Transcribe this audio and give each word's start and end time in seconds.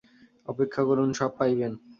অপেক্ষা 0.47 0.81
করুন, 0.83 1.09
সব 1.13 1.31
পাইবেন। 1.37 1.73